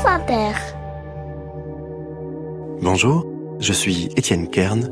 France 0.00 0.20
Inter. 0.20 0.52
Bonjour, 2.80 3.26
je 3.58 3.72
suis 3.72 4.08
Étienne 4.16 4.48
Kern 4.48 4.88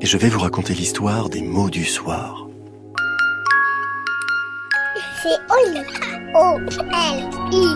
et 0.00 0.06
je 0.06 0.18
vais 0.18 0.28
vous 0.28 0.40
raconter 0.40 0.74
l'histoire 0.74 1.30
des 1.30 1.40
mots 1.42 1.70
du 1.70 1.84
soir. 1.84 2.46
C'est 5.22 5.38
Oli. 5.50 5.80
O-L-I. 6.34 7.70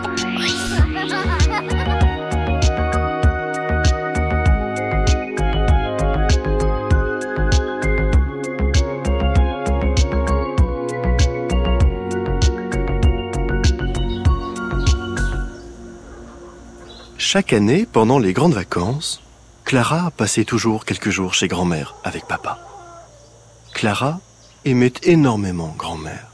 Chaque 17.34 17.52
année, 17.52 17.84
pendant 17.84 18.20
les 18.20 18.32
grandes 18.32 18.54
vacances, 18.54 19.20
Clara 19.64 20.12
passait 20.12 20.44
toujours 20.44 20.84
quelques 20.84 21.10
jours 21.10 21.34
chez 21.34 21.48
grand-mère 21.48 21.96
avec 22.04 22.28
papa. 22.28 22.60
Clara 23.74 24.20
aimait 24.64 24.92
énormément 25.02 25.74
grand-mère. 25.76 26.28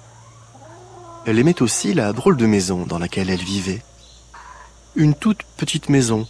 Elle 1.25 1.39
aimait 1.39 1.63
aussi 1.63 1.95
la 1.95 2.13
drôle 2.13 2.37
de 2.37 2.45
maison 2.45 2.85
dans 2.85 2.99
laquelle 2.99 3.31
elle 3.31 3.43
vivait. 3.43 3.83
Une 4.95 5.15
toute 5.15 5.43
petite 5.57 5.89
maison, 5.89 6.29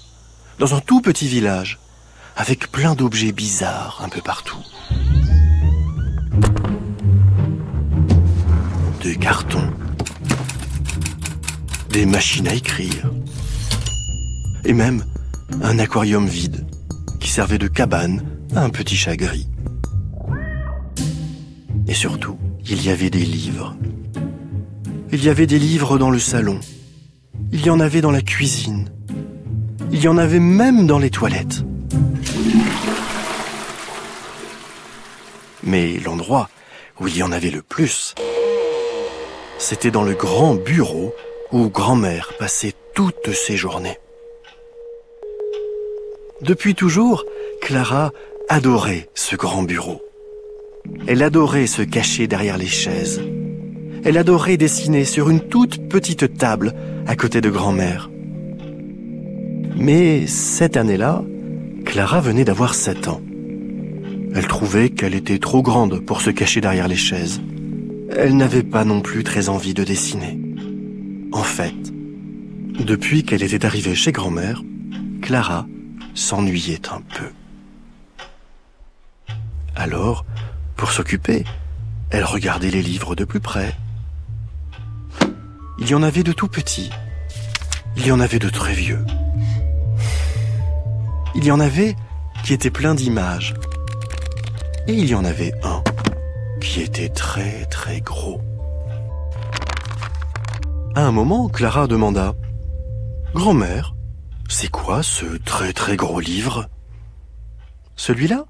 dans 0.61 0.73
un 0.77 0.81
tout 0.81 1.01
petit 1.01 1.27
village, 1.27 1.81
avec 2.37 2.71
plein 2.71 2.95
d'objets 2.95 3.33
bizarres 3.33 4.01
un 4.05 4.09
peu 4.09 4.21
partout. 4.21 4.63
Des 9.03 9.17
cartons, 9.17 9.73
des 11.89 12.07
machines 12.07 12.47
à 12.47 12.55
écrire, 12.55 13.11
et 14.65 14.73
même 14.73 15.05
un 15.63 15.79
aquarium 15.79 16.27
vide 16.27 16.67
qui 17.21 17.29
servait 17.29 17.59
de 17.59 17.69
cabane 17.69 18.25
à 18.55 18.63
un 18.63 18.71
petit 18.71 18.97
chat 18.97 19.17
gris. 19.17 19.49
Et 21.87 21.95
surtout, 21.95 22.39
il 22.67 22.83
y 22.85 22.91
avait 22.91 23.11
des 23.11 23.25
livres. 23.25 23.77
Il 25.13 25.25
y 25.25 25.29
avait 25.29 25.47
des 25.47 25.59
livres 25.59 25.99
dans 25.99 26.11
le 26.11 26.19
salon. 26.19 26.61
Il 27.53 27.65
y 27.65 27.71
en 27.71 27.81
avait 27.81 28.01
dans 28.01 28.13
la 28.13 28.23
cuisine. 28.23 28.89
Il 29.91 30.01
y 30.01 30.09
en 30.09 30.19
avait 30.19 30.39
même 30.39 30.87
dans 30.87 30.99
les 30.99 31.11
toilettes. 31.11 31.65
Mais 35.65 35.99
l'endroit 35.99 36.49
où 37.01 37.09
il 37.09 37.17
y 37.17 37.23
en 37.23 37.33
avait 37.33 37.51
le 37.51 37.63
plus, 37.63 38.15
c'était 39.59 39.91
dans 39.91 40.05
le 40.05 40.15
grand 40.15 40.55
bureau 40.55 41.13
où 41.51 41.69
grand-mère 41.69 42.33
passait 42.39 42.75
toutes 42.95 43.33
ses 43.33 43.57
journées. 43.57 43.99
Depuis 46.43 46.75
toujours, 46.75 47.25
Clara 47.61 48.13
adorait 48.49 49.09
ce 49.15 49.37
grand 49.37 49.63
bureau. 49.63 50.01
Elle 51.07 51.23
adorait 51.23 51.67
se 51.67 51.83
cacher 51.83 52.27
derrière 52.27 52.57
les 52.57 52.67
chaises. 52.67 53.21
Elle 54.05 54.17
adorait 54.17 54.57
dessiner 54.57 55.05
sur 55.05 55.29
une 55.29 55.41
toute 55.41 55.89
petite 55.89 56.39
table 56.39 56.73
à 57.07 57.15
côté 57.15 57.43
de 57.43 57.51
grand-mère. 57.51 58.11
Mais 59.77 60.27
cette 60.27 60.79
année-là, 60.79 61.23
Clara 61.85 62.21
venait 62.21 62.45
d'avoir 62.45 62.75
7 62.75 63.09
ans. 63.09 63.21
Elle 64.35 64.47
trouvait 64.47 64.89
qu'elle 64.89 65.15
était 65.15 65.39
trop 65.39 65.61
grande 65.61 66.01
pour 66.01 66.23
se 66.23 66.31
cacher 66.31 66.63
derrière 66.63 66.89
les 66.89 66.97
chaises. 66.97 67.43
Elle 68.17 68.37
n'avait 68.37 68.63
pas 68.63 68.85
non 68.85 69.03
plus 69.03 69.25
très 69.25 69.51
envie 69.51 69.75
de 69.75 69.85
dessiner. 69.85 70.39
En 71.33 71.43
fait, 71.43 71.75
depuis 72.79 73.25
qu'elle 73.25 73.43
était 73.43 73.67
arrivée 73.67 73.95
chez 73.95 74.13
grand-mère, 74.13 74.63
Clara 75.21 75.67
s'ennuyait 76.21 76.89
un 76.91 77.01
peu. 77.01 77.33
Alors, 79.75 80.25
pour 80.77 80.93
s'occuper, 80.93 81.45
elle 82.11 82.25
regardait 82.25 82.71
les 82.71 82.83
livres 82.83 83.15
de 83.15 83.25
plus 83.25 83.41
près. 83.41 83.75
Il 85.79 85.89
y 85.89 85.95
en 85.95 86.03
avait 86.03 86.23
de 86.23 86.33
tout 86.33 86.49
petits. 86.49 86.91
Il 87.97 88.07
y 88.07 88.13
en 88.13 88.21
avait 88.21 88.39
de 88.39 88.51
très 88.51 88.75
vieux. 88.75 89.05
Il 91.35 91.45
y 91.45 91.51
en 91.51 91.61
avait 91.61 91.97
qui 92.45 92.53
étaient 92.53 92.71
pleins 92.71 92.95
d'images. 92.95 93.55
Et 94.87 94.93
il 94.93 95.09
y 95.09 95.15
en 95.15 95.25
avait 95.25 95.55
un 95.63 95.83
qui 96.61 96.83
était 96.83 97.09
très 97.09 97.65
très 97.67 98.01
gros. 98.01 98.43
À 100.95 101.03
un 101.03 101.13
moment, 101.13 101.49
Clara 101.49 101.87
demanda⁇ 101.87 102.35
Grand-mère, 103.35 103.95
c'est 104.51 104.69
quoi 104.69 105.05
ce 105.05 105.37
très 105.37 105.73
très 105.73 105.97
gros 105.97 106.19
livre? 106.19 106.69
Celui-là? 107.95 108.47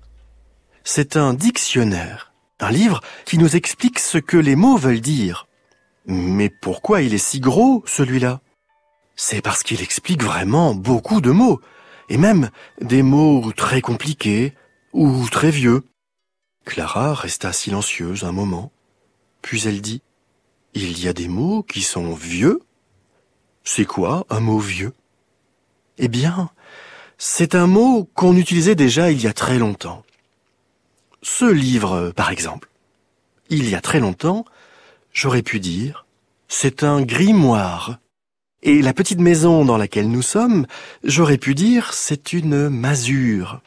C'est 0.83 1.19
un 1.19 1.35
dictionnaire. 1.35 2.33
Un 2.59 2.71
livre 2.71 3.03
qui 3.27 3.37
nous 3.37 3.55
explique 3.55 3.99
ce 3.99 4.17
que 4.17 4.39
les 4.39 4.57
mots 4.57 4.79
veulent 4.79 5.03
dire. 5.03 5.47
Mais 6.07 6.49
pourquoi 6.49 7.03
il 7.03 7.13
est 7.13 7.19
si 7.19 7.39
gros, 7.39 7.85
celui-là? 7.87 8.41
C'est 9.15 9.43
parce 9.43 9.63
qu'il 9.63 9.83
explique 9.83 10.23
vraiment 10.23 10.75
beaucoup 10.75 11.21
de 11.21 11.31
mots, 11.31 11.61
et 12.09 12.17
même 12.17 12.49
des 12.81 13.03
mots 13.03 13.53
très 13.53 13.83
compliqués 13.83 14.55
ou 14.95 15.29
très 15.29 15.51
vieux. 15.51 15.83
Clara 16.65 17.13
resta 17.13 17.53
silencieuse 17.53 18.25
un 18.25 18.33
moment, 18.33 18.73
puis 19.43 19.69
elle 19.69 19.83
dit 19.83 20.01
Il 20.73 20.99
y 20.99 21.09
a 21.09 21.13
des 21.13 21.29
mots 21.29 21.63
qui 21.63 21.83
sont 21.83 22.15
vieux 22.15 22.61
C'est 23.65 23.85
quoi 23.85 24.25
un 24.31 24.41
mot 24.41 24.59
vieux? 24.59 24.95
Eh 26.01 26.09
bien, 26.09 26.51
c'est 27.19 27.55
un 27.55 27.67
mot 27.67 28.09
qu'on 28.15 28.37
utilisait 28.37 28.75
déjà 28.75 29.11
il 29.11 29.23
y 29.23 29.27
a 29.27 29.35
très 29.35 29.59
longtemps. 29.59 30.03
Ce 31.23 31.45
livre, 31.45 32.13
par 32.17 32.31
exemple. 32.31 32.71
Il 33.51 33.69
y 33.69 33.75
a 33.75 33.83
très 33.83 34.01
longtemps, 34.01 34.47
j'aurais 35.13 35.43
pu 35.43 35.61
dire, 35.61 36.07
c'est 36.49 36.83
un 36.83 37.03
grimoire. 37.03 37.99
Et 38.63 38.81
la 38.81 38.95
petite 38.95 39.21
maison 39.21 39.65
dans 39.67 39.77
laquelle 39.77 40.11
nous 40.11 40.23
sommes, 40.23 40.67
j'aurais 41.05 41.39
pu 41.39 41.55
dire, 41.55 41.93
c'est 41.93 42.33
une 42.33 42.71
masure. 42.71 43.61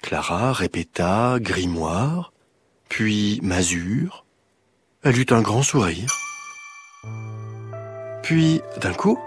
Clara 0.00 0.52
répéta 0.52 1.38
grimoire, 1.40 2.32
puis 2.88 3.40
masure. 3.42 4.24
Elle 5.02 5.18
eut 5.18 5.26
un 5.30 5.42
grand 5.42 5.62
sourire. 5.62 6.12
Puis, 8.22 8.60
d'un 8.80 8.94
coup, 8.94 9.18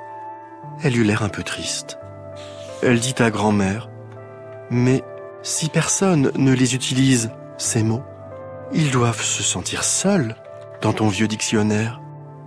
elle 0.84 0.98
eut 0.98 1.04
l'air 1.04 1.24
un 1.24 1.30
peu 1.30 1.44
triste. 1.44 1.98
Elle 2.82 3.00
dit 3.00 3.16
à 3.20 3.30
grand-mère, 3.32 3.90
Mais 4.70 5.04
si 5.42 5.70
personne 5.70 6.32
ne 6.36 6.54
les 6.54 6.76
utilise, 6.76 7.32
ces 7.58 7.84
mots, 7.84 8.04
ils 8.74 8.92
doivent 8.92 9.22
se 9.22 9.44
sentir 9.44 9.84
seuls 9.84 10.36
dans 10.82 10.94
ton 10.94 11.08
vieux 11.08 11.28
dictionnaire. 11.28 12.02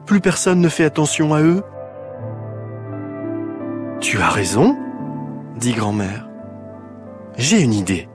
Plus 0.07 0.21
personne 0.21 0.61
ne 0.61 0.69
fait 0.69 0.85
attention 0.85 1.35
à 1.35 1.43
eux. 1.43 1.63
Tu 4.01 4.21
as 4.21 4.29
raison, 4.29 4.77
dit 5.57 5.73
grand-mère. 5.73 6.29
J'ai 7.37 7.61
une 7.61 7.75
idée. 7.75 8.09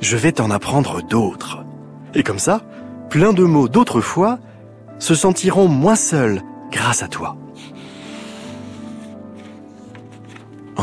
Je 0.00 0.16
vais 0.16 0.32
t'en 0.32 0.50
apprendre 0.50 1.02
d'autres. 1.02 1.64
Et 2.14 2.22
comme 2.22 2.38
ça, 2.38 2.62
plein 3.10 3.32
de 3.32 3.44
mots 3.44 3.68
d'autrefois 3.68 4.38
se 4.98 5.14
sentiront 5.14 5.68
moins 5.68 5.96
seuls 5.96 6.42
grâce 6.70 7.02
à 7.02 7.08
toi. 7.08 7.36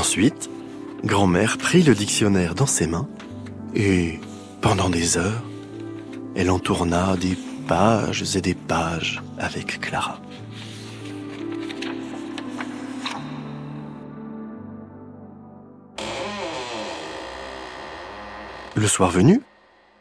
Ensuite, 0.02 0.50
grand-mère 1.06 1.60
prit 1.60 1.84
le 1.84 1.94
dictionnaire 1.94 2.56
dans 2.56 2.66
ses 2.66 2.88
mains 2.88 3.08
et, 3.76 4.20
pendant 4.60 4.90
des 4.90 5.20
heures, 5.20 5.44
elle 6.36 6.50
en 6.50 6.58
tourna 6.58 7.16
des 7.18 7.38
pages 7.68 8.36
et 8.36 8.42
des 8.42 8.56
pages 8.56 9.22
avec 9.38 9.80
Clara. 9.80 10.20
Le 18.74 18.88
soir 18.88 19.12
venu, 19.12 19.44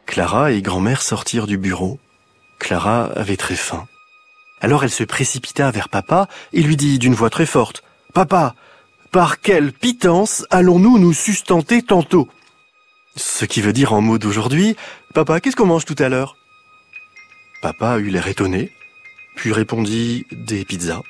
Clara 0.07 0.51
et 0.51 0.63
grand-mère 0.63 1.03
sortirent 1.03 1.45
du 1.45 1.59
bureau. 1.59 1.99
Clara 2.57 3.03
avait 3.03 3.37
très 3.37 3.55
faim. 3.55 3.85
Alors 4.61 4.83
elle 4.83 4.89
se 4.89 5.03
précipita 5.03 5.69
vers 5.69 5.89
papa 5.89 6.27
et 6.53 6.63
lui 6.63 6.75
dit 6.75 6.97
d'une 6.97 7.13
voix 7.13 7.29
très 7.29 7.45
forte 7.45 7.83
Papa, 8.15 8.55
par 9.11 9.41
quelle 9.41 9.73
pitance 9.73 10.45
allons-nous 10.49 10.97
nous 10.97 11.13
sustenter 11.13 11.81
tantôt? 11.81 12.29
Ce 13.17 13.43
qui 13.43 13.61
veut 13.61 13.73
dire 13.73 13.91
en 13.91 14.01
mots 14.01 14.17
d'aujourd'hui, 14.17 14.77
Papa, 15.13 15.41
qu'est-ce 15.41 15.57
qu'on 15.57 15.65
mange 15.65 15.85
tout 15.85 15.97
à 15.99 16.07
l'heure? 16.07 16.37
Papa 17.61 17.99
eut 17.99 18.09
l'air 18.09 18.27
étonné, 18.27 18.71
puis 19.35 19.51
répondit 19.51 20.25
des 20.31 20.63
pizzas. 20.63 21.01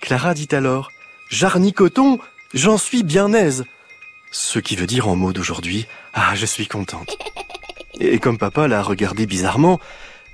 Clara 0.00 0.32
dit 0.32 0.48
alors 0.52 0.90
Jarni 1.28 1.74
coton, 1.74 2.18
j'en 2.54 2.78
suis 2.78 3.02
bien 3.02 3.32
aise. 3.34 3.64
Ce 4.32 4.58
qui 4.58 4.74
veut 4.74 4.86
dire 4.86 5.06
en 5.08 5.14
mots 5.14 5.34
d'aujourd'hui 5.34 5.86
Ah, 6.14 6.34
je 6.34 6.46
suis 6.46 6.66
contente. 6.66 7.18
Et 8.00 8.18
comme 8.18 8.38
papa 8.38 8.66
la 8.66 8.82
regardait 8.82 9.26
bizarrement, 9.26 9.78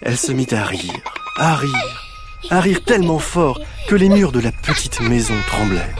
elle 0.02 0.16
se 0.16 0.30
mit 0.30 0.46
à 0.52 0.64
rire, 0.64 1.02
à 1.36 1.56
rire, 1.56 2.12
à 2.50 2.60
rire 2.60 2.84
tellement 2.84 3.18
fort 3.18 3.60
que 3.88 3.96
les 3.96 4.08
murs 4.08 4.30
de 4.30 4.40
la 4.40 4.52
petite 4.52 5.00
maison 5.00 5.34
tremblèrent. 5.48 5.96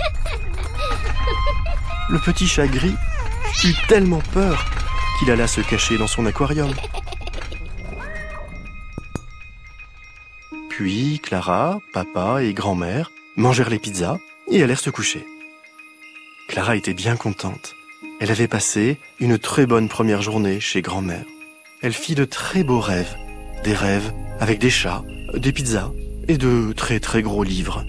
Le 2.09 2.19
petit 2.19 2.47
chat 2.47 2.69
gris 2.69 2.95
eut 3.65 3.75
tellement 3.89 4.23
peur 4.33 4.65
qu'il 5.19 5.31
alla 5.31 5.47
se 5.47 5.61
cacher 5.61 5.99
dans 5.99 6.07
son 6.07 6.27
aquarium. 6.27 6.73
Puis 10.69 11.21
Clara, 11.23 11.81
papa 11.93 12.43
et 12.43 12.53
grand-mère 12.53 13.11
mangèrent 13.37 13.71
les 13.71 13.79
pizzas 13.79 14.19
et 14.51 14.63
allèrent 14.63 14.79
se 14.79 14.91
coucher. 14.91 15.27
Clara 16.49 16.77
était 16.77 16.95
bien 16.95 17.17
contente. 17.17 17.75
Elle 18.21 18.31
avait 18.31 18.49
passé 18.49 18.99
une 19.19 19.39
très 19.39 19.67
bonne 19.67 19.89
première 19.89 20.23
journée 20.23 20.61
chez 20.61 20.83
grand-mère. 20.83 21.25
Elle 21.83 21.93
fit 21.93 22.15
de 22.15 22.25
très 22.25 22.63
beaux 22.63 22.81
rêves, 22.81 23.17
des 23.65 23.75
rêves 23.75 24.13
avec 24.39 24.59
des 24.59 24.71
chats, 24.71 25.03
des 25.35 25.53
pizzas 25.53 25.93
et 26.29 26.39
de 26.39 26.73
très 26.73 27.01
très 27.01 27.23
gros 27.23 27.43
livres. 27.43 27.85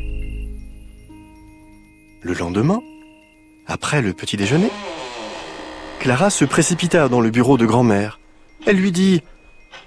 Le 2.21 2.33
lendemain, 2.33 2.81
après 3.67 4.01
le 4.01 4.13
petit 4.13 4.37
déjeuner, 4.37 4.69
Clara 5.99 6.29
se 6.29 6.45
précipita 6.45 7.09
dans 7.09 7.21
le 7.21 7.29
bureau 7.29 7.57
de 7.57 7.65
grand-mère. 7.65 8.19
Elle 8.65 8.77
lui 8.77 8.91
dit⁇ 8.91 9.17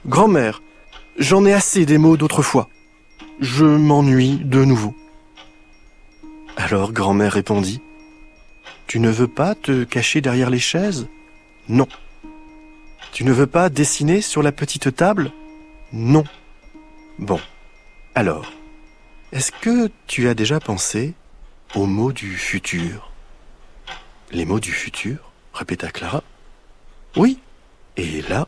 Grand-mère, 0.07 0.63
j'en 1.19 1.45
ai 1.45 1.53
assez 1.53 1.87
des 1.87 1.99
mots 1.99 2.17
d'autrefois. 2.17 2.69
Je 3.41 3.65
m'ennuie 3.65 4.39
de 4.45 4.65
nouveau.⁇ 4.65 4.95
Alors 6.63 6.93
grand-mère 6.93 7.33
répondit⁇ 7.33 7.81
Tu 8.87 9.01
ne 9.01 9.11
veux 9.11 9.29
pas 9.29 9.55
te 9.55 9.85
cacher 9.85 10.21
derrière 10.21 10.51
les 10.51 10.59
chaises? 10.59 11.09
Non. 11.69 11.89
Tu 13.13 13.25
ne 13.25 13.33
veux 13.33 13.47
pas 13.47 13.69
dessiner 13.69 14.21
sur 14.21 14.43
la 14.43 14.53
petite 14.53 14.95
table? 14.95 15.33
Non. 15.93 16.25
Bon. 17.19 17.41
Alors, 18.15 18.53
est-ce 19.33 19.53
que 19.53 19.91
tu 20.07 20.29
as 20.29 20.35
déjà 20.35 20.59
pensé 20.59 21.15
aux 21.75 21.87
mots 21.87 22.13
du 22.13 22.37
futur? 22.37 23.10
Les 24.33 24.45
mots 24.45 24.61
du 24.61 24.73
futur 24.73 25.33
répéta 25.53 25.91
Clara. 25.91 26.23
Oui, 27.17 27.41
et 27.97 28.23
là, 28.23 28.47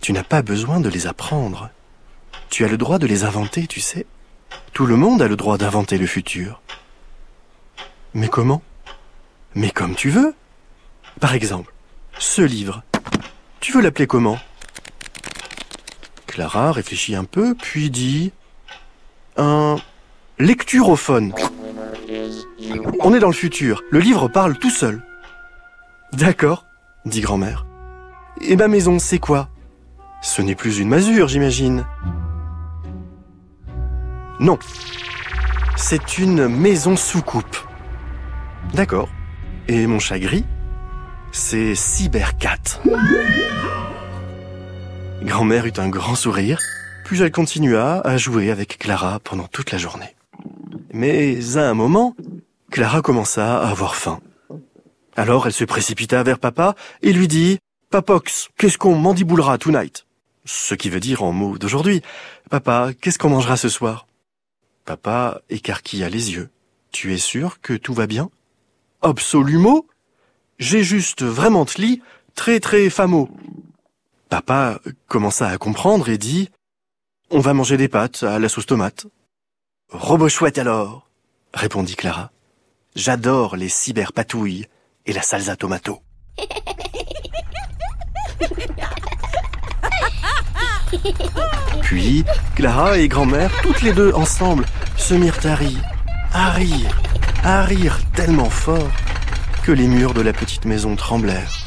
tu 0.00 0.12
n'as 0.12 0.24
pas 0.24 0.42
besoin 0.42 0.80
de 0.80 0.88
les 0.88 1.06
apprendre. 1.06 1.70
Tu 2.50 2.64
as 2.64 2.68
le 2.68 2.76
droit 2.76 2.98
de 2.98 3.06
les 3.06 3.24
inventer, 3.24 3.66
tu 3.66 3.80
sais. 3.80 4.06
Tout 4.72 4.86
le 4.86 4.96
monde 4.96 5.22
a 5.22 5.28
le 5.28 5.36
droit 5.36 5.56
d'inventer 5.56 5.98
le 5.98 6.06
futur. 6.06 6.60
Mais 8.12 8.28
comment? 8.28 8.62
Mais 9.54 9.70
comme 9.70 9.94
tu 9.94 10.10
veux. 10.10 10.34
Par 11.20 11.34
exemple, 11.34 11.72
ce 12.18 12.42
livre. 12.42 12.82
Tu 13.60 13.72
veux 13.72 13.80
l'appeler 13.80 14.08
comment? 14.08 14.38
Clara 16.26 16.72
réfléchit 16.72 17.14
un 17.14 17.24
peu, 17.24 17.54
puis 17.54 17.90
dit 17.90 18.32
un 19.36 19.76
lecturophone. 20.40 21.32
On 23.00 23.14
est 23.14 23.18
dans 23.18 23.28
le 23.28 23.32
futur. 23.32 23.82
Le 23.90 23.98
livre 23.98 24.28
parle 24.28 24.58
tout 24.58 24.70
seul. 24.70 25.02
D'accord, 26.12 26.66
dit 27.04 27.20
grand-mère. 27.20 27.66
Et 28.40 28.56
ma 28.56 28.68
maison, 28.68 28.98
c'est 28.98 29.18
quoi? 29.18 29.48
Ce 30.22 30.42
n'est 30.42 30.54
plus 30.54 30.78
une 30.78 30.88
masure, 30.88 31.28
j'imagine. 31.28 31.84
Non, 34.40 34.58
c'est 35.76 36.18
une 36.18 36.48
maison 36.48 36.96
sous 36.96 37.22
coupe. 37.22 37.56
D'accord. 38.74 39.08
Et 39.68 39.86
mon 39.86 39.98
chat 39.98 40.18
gris 40.18 40.44
C'est 41.32 41.74
Cybercat. 41.74 42.80
Grand-mère 45.22 45.66
eut 45.66 45.72
un 45.78 45.88
grand 45.88 46.14
sourire, 46.14 46.60
puis 47.04 47.22
elle 47.22 47.32
continua 47.32 48.00
à 48.00 48.16
jouer 48.16 48.50
avec 48.50 48.78
Clara 48.78 49.20
pendant 49.20 49.46
toute 49.46 49.72
la 49.72 49.78
journée. 49.78 50.13
Mais 50.94 51.56
à 51.56 51.68
un 51.68 51.74
moment, 51.74 52.14
Clara 52.70 53.02
commença 53.02 53.58
à 53.58 53.68
avoir 53.68 53.96
faim. 53.96 54.20
Alors 55.16 55.48
elle 55.48 55.52
se 55.52 55.64
précipita 55.64 56.22
vers 56.22 56.38
papa 56.38 56.76
et 57.02 57.12
lui 57.12 57.26
dit 57.26 57.58
Papox, 57.90 58.48
qu'est-ce 58.56 58.78
qu'on 58.78 58.94
mandiboulera 58.94 59.58
tonight? 59.58 60.06
Ce 60.44 60.76
qui 60.76 60.90
veut 60.90 61.00
dire 61.00 61.24
en 61.24 61.32
mots 61.32 61.58
d'aujourd'hui 61.58 62.00
Papa, 62.48 62.92
qu'est-ce 63.00 63.18
qu'on 63.18 63.30
mangera 63.30 63.56
ce 63.56 63.68
soir? 63.68 64.06
Papa 64.84 65.40
écarquilla 65.50 66.08
les 66.08 66.30
yeux. 66.30 66.48
Tu 66.92 67.12
es 67.12 67.18
sûr 67.18 67.60
que 67.60 67.72
tout 67.72 67.92
va 67.92 68.06
bien? 68.06 68.30
Absolument 69.02 69.86
J'ai 70.60 70.84
juste 70.84 71.24
vraiment 71.24 71.64
tli 71.64 72.02
très 72.36 72.60
très 72.60 72.88
fameux. 72.88 73.26
Papa 74.28 74.78
commença 75.08 75.48
à 75.48 75.58
comprendre 75.58 76.08
et 76.08 76.18
dit 76.18 76.50
On 77.30 77.40
va 77.40 77.52
manger 77.52 77.76
des 77.78 77.88
pâtes 77.88 78.22
à 78.22 78.38
la 78.38 78.48
sauce 78.48 78.66
tomate. 78.66 79.06
Robot 79.90 80.28
chouette 80.28 80.58
alors 80.58 81.08
répondit 81.52 81.96
Clara. 81.96 82.30
J'adore 82.96 83.56
les 83.56 83.68
cyberpatouilles 83.68 84.66
et 85.06 85.12
la 85.12 85.22
salsa 85.22 85.56
tomato. 85.56 86.00
Puis, 91.82 92.24
Clara 92.54 92.98
et 92.98 93.08
grand-mère, 93.08 93.50
toutes 93.62 93.82
les 93.82 93.92
deux 93.92 94.12
ensemble, 94.14 94.64
se 94.96 95.14
mirent 95.14 95.44
à 95.44 95.54
rire, 95.54 95.82
à 96.32 96.50
rire, 96.50 97.00
à 97.42 97.62
rire 97.62 97.98
tellement 98.14 98.50
fort 98.50 98.90
que 99.64 99.72
les 99.72 99.86
murs 99.86 100.14
de 100.14 100.20
la 100.20 100.32
petite 100.32 100.64
maison 100.64 100.96
tremblèrent. 100.96 101.66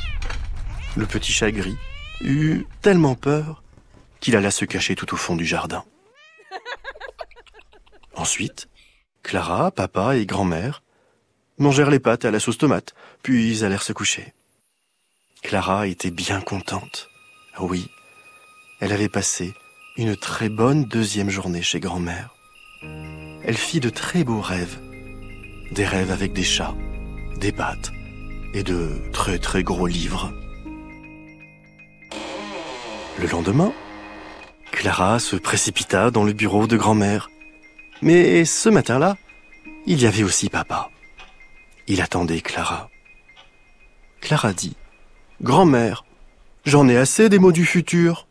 Le 0.96 1.06
petit 1.06 1.32
chat 1.32 1.52
gris 1.52 1.78
eut 2.22 2.66
tellement 2.82 3.16
peur 3.16 3.64
qu'il 4.20 4.36
alla 4.36 4.52
se 4.52 4.66
cacher 4.66 4.96
tout 4.96 5.14
au 5.14 5.18
fond 5.18 5.36
du 5.36 5.46
jardin. 5.46 5.84
Ensuite, 8.18 8.68
Clara, 9.24 9.72
papa 9.72 10.18
et 10.18 10.26
grand-mère 10.26 10.84
mangèrent 11.60 11.92
les 11.92 12.00
pâtes 12.00 12.26
à 12.26 12.32
la 12.32 12.40
sauce 12.40 12.58
tomate, 12.58 12.94
puis 13.24 13.64
allèrent 13.64 13.84
se 13.84 13.94
coucher. 13.94 14.34
Clara 15.44 15.88
était 15.88 16.12
bien 16.12 16.42
contente. 16.42 17.10
Oui, 17.60 17.90
elle 18.80 18.92
avait 18.92 19.10
passé 19.10 19.54
une 19.98 20.16
très 20.16 20.50
bonne 20.50 20.86
deuxième 20.86 21.30
journée 21.30 21.62
chez 21.62 21.80
grand-mère. 21.80 22.36
Elle 22.82 23.58
fit 23.58 23.80
de 23.80 23.90
très 23.90 24.24
beaux 24.24 24.42
rêves. 24.42 24.80
Des 25.72 25.86
rêves 25.86 26.12
avec 26.12 26.34
des 26.34 26.44
chats, 26.44 26.76
des 27.38 27.52
pâtes 27.52 27.92
et 28.54 28.64
de 28.64 28.90
très 29.14 29.38
très 29.40 29.64
gros 29.64 29.88
livres. 29.88 30.34
Le 33.20 33.28
lendemain, 33.28 33.74
Clara 34.72 35.20
se 35.20 35.36
précipita 35.36 36.12
dans 36.12 36.24
le 36.24 36.34
bureau 36.34 36.68
de 36.68 36.78
grand-mère. 36.78 37.30
Mais 38.02 38.46
ce 38.46 38.70
matin-là, 38.70 39.18
il 39.86 40.02
y 40.02 40.06
avait 40.06 40.24
aussi 40.24 40.50
papa. 40.50 40.90
Il 41.88 42.02
attendait 42.02 42.42
Clara. 42.42 42.90
Clara 44.22 44.54
dit 44.54 44.76
Grand-mère, 45.42 46.06
j'en 46.66 46.88
ai 46.88 46.98
assez 46.98 47.30
des 47.30 47.40
mots 47.40 47.52
du 47.52 47.66
futur. 47.66 48.28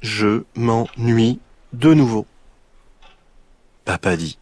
Je 0.00 0.42
m'ennuie 0.56 1.40
de 1.72 1.94
nouveau. 1.94 2.26
Papa 3.84 4.16
dit, 4.16 4.38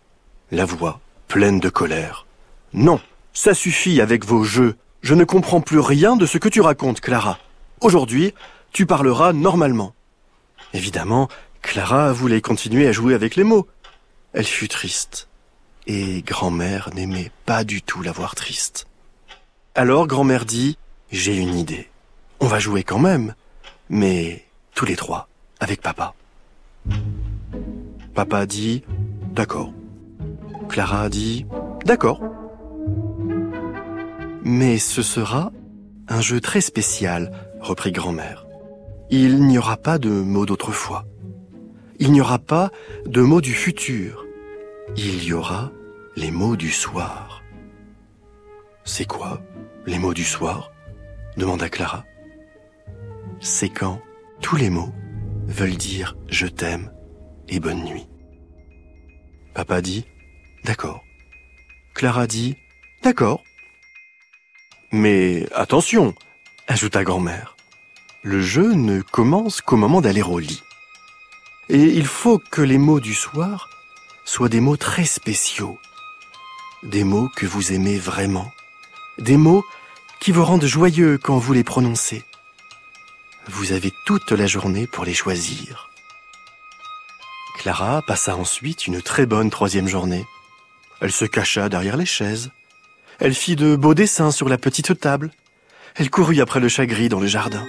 la 0.50 0.64
voix 0.64 1.00
pleine 1.28 1.60
de 1.60 1.68
colère. 1.68 2.26
Non, 2.72 3.00
ça 3.32 3.54
suffit 3.54 4.00
avec 4.00 4.24
vos 4.24 4.42
jeux. 4.42 4.76
Je 5.00 5.14
ne 5.14 5.24
comprends 5.24 5.60
plus 5.60 5.78
rien 5.78 6.16
de 6.16 6.26
ce 6.26 6.38
que 6.38 6.48
tu 6.48 6.60
racontes, 6.60 7.00
Clara. 7.00 7.38
Aujourd'hui, 7.80 8.34
tu 8.72 8.84
parleras 8.84 9.32
normalement. 9.32 9.94
Évidemment, 10.74 11.28
Clara 11.62 12.12
voulait 12.12 12.40
continuer 12.40 12.88
à 12.88 12.92
jouer 12.92 13.14
avec 13.14 13.36
les 13.36 13.44
mots. 13.44 13.66
Elle 14.32 14.46
fut 14.46 14.68
triste 14.68 15.28
et 15.86 16.22
grand-mère 16.22 16.90
n'aimait 16.94 17.32
pas 17.46 17.64
du 17.64 17.82
tout 17.82 18.02
la 18.02 18.12
voir 18.12 18.34
triste. 18.34 18.86
Alors 19.74 20.06
grand-mère 20.06 20.44
dit, 20.44 20.78
j'ai 21.10 21.36
une 21.36 21.54
idée. 21.54 21.88
On 22.38 22.46
va 22.46 22.58
jouer 22.58 22.84
quand 22.84 22.98
même, 22.98 23.34
mais 23.88 24.44
tous 24.74 24.84
les 24.84 24.96
trois, 24.96 25.28
avec 25.58 25.80
papa. 25.80 26.14
Papa 28.14 28.46
dit, 28.46 28.82
d'accord. 29.32 29.72
Clara 30.68 31.08
dit, 31.08 31.46
d'accord. 31.84 32.20
Mais 34.42 34.78
ce 34.78 35.02
sera 35.02 35.50
un 36.08 36.20
jeu 36.20 36.40
très 36.40 36.60
spécial, 36.60 37.32
reprit 37.60 37.92
grand-mère. 37.92 38.46
Il 39.10 39.44
n'y 39.44 39.58
aura 39.58 39.76
pas 39.76 39.98
de 39.98 40.08
mots 40.08 40.46
d'autrefois. 40.46 41.04
Il 42.02 42.12
n'y 42.12 42.22
aura 42.22 42.38
pas 42.38 42.70
de 43.04 43.20
mots 43.20 43.42
du 43.42 43.52
futur. 43.52 44.24
Il 44.96 45.22
y 45.22 45.34
aura 45.34 45.70
les 46.16 46.30
mots 46.30 46.56
du 46.56 46.70
soir. 46.70 47.42
C'est 48.84 49.04
quoi 49.04 49.42
les 49.86 49.98
mots 49.98 50.14
du 50.14 50.24
soir? 50.24 50.72
demanda 51.36 51.68
Clara. 51.68 52.04
C'est 53.38 53.68
quand 53.68 54.00
tous 54.40 54.56
les 54.56 54.70
mots 54.70 54.94
veulent 55.46 55.76
dire 55.76 56.16
je 56.28 56.46
t'aime 56.46 56.90
et 57.48 57.60
bonne 57.60 57.84
nuit. 57.84 58.08
Papa 59.54 59.82
dit 59.82 60.06
d'accord. 60.64 61.02
Clara 61.94 62.26
dit 62.26 62.56
d'accord. 63.02 63.42
Mais 64.90 65.46
attention, 65.54 66.14
ajouta 66.66 67.04
grand-mère. 67.04 67.56
Le 68.22 68.40
jeu 68.40 68.72
ne 68.72 69.02
commence 69.02 69.60
qu'au 69.60 69.76
moment 69.76 70.00
d'aller 70.00 70.22
au 70.22 70.38
lit. 70.38 70.62
Et 71.72 71.84
il 71.84 72.06
faut 72.06 72.40
que 72.50 72.62
les 72.62 72.78
mots 72.78 72.98
du 72.98 73.14
soir 73.14 73.68
soient 74.24 74.48
des 74.48 74.58
mots 74.58 74.76
très 74.76 75.04
spéciaux. 75.04 75.78
Des 76.82 77.04
mots 77.04 77.28
que 77.36 77.46
vous 77.46 77.72
aimez 77.72 77.96
vraiment. 77.96 78.50
Des 79.18 79.36
mots 79.36 79.64
qui 80.18 80.32
vous 80.32 80.44
rendent 80.44 80.64
joyeux 80.64 81.16
quand 81.16 81.38
vous 81.38 81.52
les 81.52 81.62
prononcez. 81.62 82.24
Vous 83.46 83.70
avez 83.70 83.92
toute 84.04 84.32
la 84.32 84.48
journée 84.48 84.88
pour 84.88 85.04
les 85.04 85.14
choisir. 85.14 85.90
Clara 87.60 88.02
passa 88.02 88.34
ensuite 88.36 88.88
une 88.88 89.00
très 89.00 89.26
bonne 89.26 89.50
troisième 89.50 89.86
journée. 89.86 90.26
Elle 91.00 91.12
se 91.12 91.24
cacha 91.24 91.68
derrière 91.68 91.96
les 91.96 92.06
chaises. 92.06 92.50
Elle 93.20 93.34
fit 93.34 93.54
de 93.54 93.76
beaux 93.76 93.94
dessins 93.94 94.32
sur 94.32 94.48
la 94.48 94.58
petite 94.58 94.98
table. 94.98 95.30
Elle 95.94 96.10
courut 96.10 96.40
après 96.40 96.58
le 96.58 96.68
chat 96.68 96.86
gris 96.86 97.08
dans 97.08 97.20
le 97.20 97.28
jardin. 97.28 97.64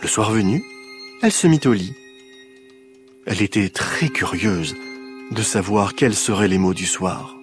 Le 0.00 0.08
soir 0.08 0.30
venu, 0.30 0.64
elle 1.22 1.32
se 1.32 1.46
mit 1.46 1.60
au 1.66 1.74
lit. 1.74 1.94
Elle 3.26 3.42
était 3.42 3.70
très 3.70 4.08
curieuse 4.08 4.76
de 5.32 5.42
savoir 5.42 5.94
quels 5.94 6.14
seraient 6.14 6.46
les 6.46 6.58
mots 6.58 6.74
du 6.74 6.86
soir. 6.86 7.36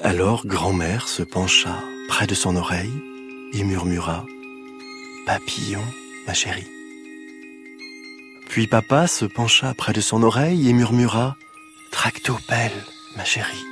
Alors 0.00 0.46
grand-mère 0.46 1.08
se 1.08 1.24
pencha 1.24 1.82
près 2.06 2.28
de 2.28 2.36
son 2.36 2.54
oreille 2.54 2.92
et 3.52 3.64
murmura⁇ 3.64 4.24
Papillon, 5.26 5.82
ma 6.28 6.34
chérie⁇ 6.34 6.60
Puis 8.48 8.68
papa 8.68 9.08
se 9.08 9.24
pencha 9.24 9.74
près 9.74 9.92
de 9.92 10.00
son 10.00 10.22
oreille 10.22 10.68
et 10.68 10.72
murmura⁇ 10.72 11.36
Tractopelle, 11.90 12.84
ma 13.16 13.24
chérie 13.24 13.64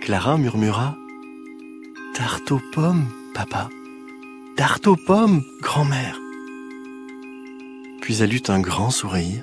Clara 0.00 0.38
murmura⁇ 0.38 0.96
Tarte 2.14 2.52
aux 2.52 2.62
pommes, 2.72 3.08
papa⁇ 3.34 3.68
Tarte 4.54 4.86
aux 4.86 4.96
pommes, 4.96 5.42
grand-mère 5.60 6.16
Puis 8.00 8.22
elle 8.22 8.32
eut 8.32 8.44
un 8.46 8.60
grand 8.60 8.90
sourire. 8.90 9.42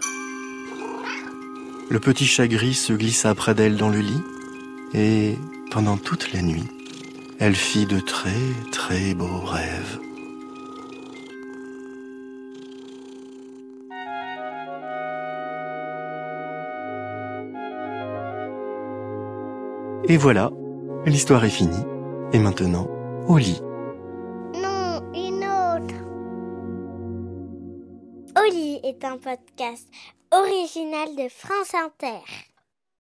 Le 1.94 2.00
petit 2.00 2.26
chat 2.26 2.48
gris 2.48 2.74
se 2.74 2.92
glissa 2.92 3.36
près 3.36 3.54
d'elle 3.54 3.78
dans 3.78 3.90
le 3.90 4.00
lit 4.00 4.24
et 4.96 5.38
pendant 5.70 5.96
toute 5.96 6.34
la 6.34 6.42
nuit, 6.42 6.64
elle 7.38 7.54
fit 7.54 7.86
de 7.86 8.00
très 8.00 8.32
très 8.72 9.14
beaux 9.14 9.42
rêves. 9.46 10.00
Et 20.06 20.18
voilà, 20.18 20.50
l'histoire 21.06 21.46
est 21.46 21.50
finie. 21.50 21.86
Et 22.32 22.40
maintenant, 22.40 22.88
au 23.28 23.38
lit. 23.38 23.62
Non, 24.56 25.00
une 25.14 25.46
autre. 25.46 25.94
Oli 28.36 28.80
est 28.84 29.06
un 29.06 29.18
podcast 29.18 29.88
original 30.34 31.16
de 31.16 31.30
France 31.30 31.76
Inter. 31.76 32.24